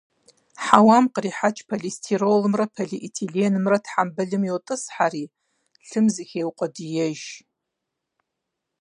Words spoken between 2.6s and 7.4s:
полиэтиленымрэ тхьэмбылым йотӀысхьэри, лъым зыхеукъуэдиеж.